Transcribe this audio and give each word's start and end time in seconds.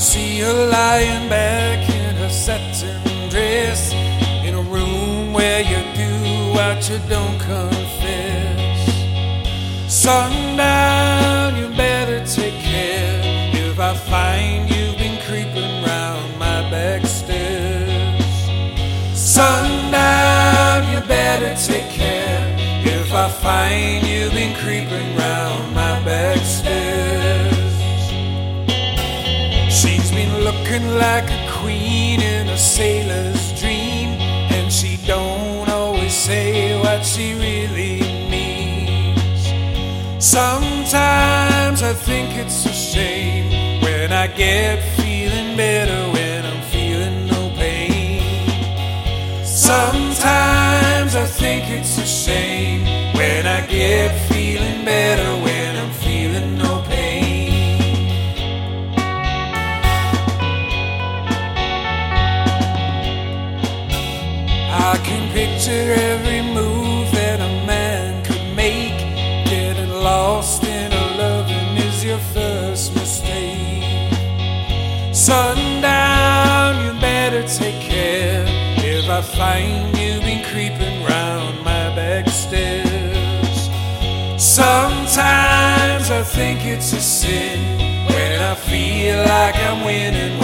see 0.00 0.40
her 0.40 0.66
lying 0.70 1.28
back 1.28 1.88
in 1.88 2.16
her 2.16 2.30
satin 2.30 3.28
dress 3.28 3.92
in 4.46 4.54
a 4.54 4.62
room 4.62 5.32
where 5.32 5.60
you 5.60 5.80
do 5.94 6.14
what 6.56 6.88
you 6.88 6.98
don't 7.06 7.38
confess. 7.38 8.80
Sundown, 9.88 11.54
you 11.54 11.68
better 11.76 12.24
take 12.24 12.58
care 12.60 13.20
if 13.54 13.78
I 13.78 13.94
find 13.94 14.70
you've 14.70 14.96
been 14.96 15.20
creeping 15.26 15.84
round 15.84 16.38
my 16.38 16.68
back 16.70 17.04
stairs. 17.04 18.24
Sundown, 19.14 20.92
you 20.92 21.00
better 21.06 21.54
take 21.54 21.90
care 21.90 22.56
if 22.84 23.12
I 23.12 23.28
find 23.28 24.06
you've 24.06 24.32
been 24.32 24.56
creeping 24.56 25.19
looking 30.70 30.98
like 30.98 31.28
a 31.28 31.50
queen 31.50 32.20
in 32.20 32.48
a 32.48 32.56
sailor's 32.56 33.60
dream, 33.60 34.10
and 34.54 34.72
she 34.72 34.96
don't 35.04 35.68
always 35.68 36.14
say 36.14 36.78
what 36.80 37.04
she 37.04 37.34
really 37.34 38.00
means. 38.30 39.42
Sometimes 40.24 41.82
I 41.82 41.92
think 41.92 42.36
it's 42.36 42.66
a 42.66 42.72
shame 42.72 43.82
when 43.82 44.12
I 44.12 44.28
get 44.28 44.78
feeling 44.96 45.56
better 45.56 46.12
when 46.12 46.46
I'm 46.46 46.62
feeling 46.70 47.26
no 47.26 47.50
pain. 47.56 48.22
Sometimes 49.44 51.16
I 51.16 51.26
think 51.26 51.68
it's 51.68 51.98
a 51.98 52.06
shame 52.06 52.49
I 64.92 64.96
can 65.04 65.32
picture 65.32 65.94
every 66.10 66.42
move 66.42 67.12
that 67.12 67.38
a 67.38 67.64
man 67.64 68.24
could 68.24 68.56
make. 68.56 68.98
Getting 69.48 69.88
lost 69.88 70.64
in 70.64 70.92
a 70.92 71.06
loving 71.16 71.76
is 71.86 72.04
your 72.04 72.18
first 72.34 72.96
mistake. 72.96 73.84
Sundown, 75.14 76.84
you 76.84 77.00
better 77.00 77.46
take 77.46 77.80
care 77.80 78.44
if 78.78 79.08
I 79.08 79.22
find 79.22 79.96
you 79.96 80.18
been 80.22 80.42
creeping 80.50 81.04
round 81.04 81.58
my 81.58 81.94
back 81.94 82.28
stairs. 82.28 83.70
Sometimes 84.42 86.10
I 86.10 86.24
think 86.24 86.66
it's 86.66 86.92
a 86.92 87.00
sin 87.00 87.78
when 88.08 88.42
I 88.42 88.56
feel 88.56 89.18
like 89.18 89.54
I'm 89.54 89.84
winning 89.84 90.39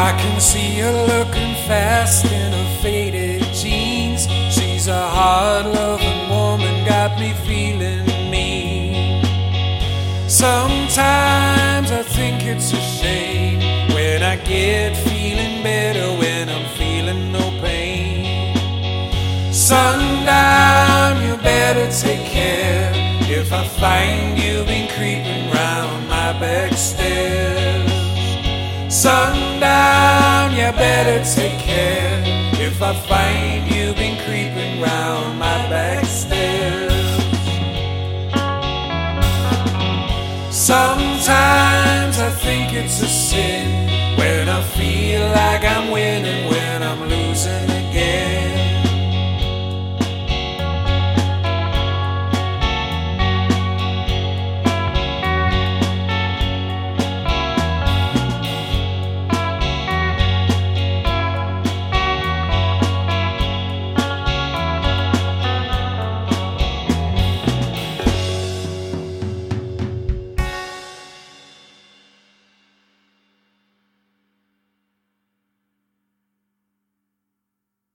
I 0.00 0.12
can 0.12 0.40
see 0.40 0.80
her 0.80 0.92
looking 1.12 1.54
fast 1.68 2.24
in 2.24 2.52
her 2.52 2.80
faded 2.80 3.42
jeans. 3.52 4.26
She's 4.48 4.86
a 4.88 5.08
hard 5.16 5.66
loving 5.66 6.22
woman, 6.30 6.86
got 6.86 7.20
me 7.20 7.34
feeling 7.44 8.06
mean. 8.30 9.22
Sometimes 10.26 11.90
I 11.92 12.02
think 12.02 12.46
it's 12.46 12.72
a 12.72 12.80
shame 12.80 13.60
when 13.94 14.22
I 14.22 14.36
get 14.36 14.96
feeling 14.96 15.62
better 15.62 16.08
when 16.18 16.48
I'm 16.48 16.66
feeling 16.78 17.30
no 17.30 17.50
pain. 17.60 18.56
Sundown, 19.52 21.22
you 21.22 21.36
better 21.42 21.90
take 21.92 22.24
care 22.24 22.90
if 23.28 23.52
I 23.52 23.68
find 23.68 24.38
you've 24.38 24.66
been 24.66 24.88
creeping 24.96 25.50
round 25.50 26.08
my 26.08 26.32
back 26.40 26.72
stairs. 26.72 27.90
Sundown, 28.88 29.89
you 30.70 30.76
better 30.76 31.24
take 31.24 31.58
care 31.58 32.22
if 32.60 32.80
I 32.82 32.94
find 32.94 33.74
you've 33.74 33.96
been 33.96 34.16
creeping 34.24 34.80
round 34.80 35.38
my 35.38 35.68
back 35.68 36.04
stairs. 36.04 36.92
Sometimes 40.54 42.18
I 42.18 42.30
think 42.44 42.72
it's 42.72 43.02
a 43.02 43.08
sin 43.08 44.16
when 44.16 44.48
I 44.48 44.62
feel 44.62 45.26
like 45.30 45.64
I'm 45.64 45.90
winning 45.90 46.48
when. 46.50 46.79